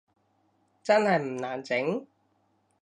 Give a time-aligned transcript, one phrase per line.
[0.83, 2.07] 真係唔難整？